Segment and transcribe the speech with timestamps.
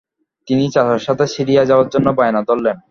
[0.47, 2.75] তিনি চাচার সাথে সিরিয়া যাওয়ার জন্য বায়না ধরলেন।